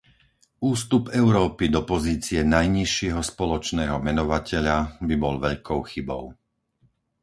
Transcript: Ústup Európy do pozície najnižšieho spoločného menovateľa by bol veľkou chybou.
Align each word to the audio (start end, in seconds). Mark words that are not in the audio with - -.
Ústup 0.71 1.05
Európy 1.23 1.65
do 1.75 1.81
pozície 1.91 2.39
najnižšieho 2.55 3.21
spoločného 3.31 3.95
menovateľa 4.07 4.77
by 5.07 5.13
bol 5.23 5.35
veľkou 5.47 5.79
chybou. 5.91 6.23